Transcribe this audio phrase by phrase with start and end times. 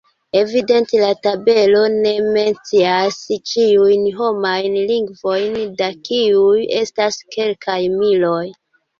[0.39, 3.19] Evidente la tabelo ne mencias
[3.51, 8.43] ĉiujn homajn lingvojn, da kiuj estas kelkaj miloj.